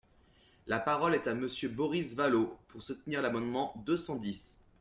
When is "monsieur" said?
1.35-1.69